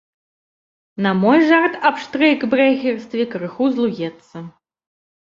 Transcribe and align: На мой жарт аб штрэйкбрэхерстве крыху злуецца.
На 1.07 1.11
мой 1.21 1.39
жарт 1.51 1.73
аб 1.91 1.95
штрэйкбрэхерстве 2.05 3.23
крыху 3.37 3.65
злуецца. 3.79 4.37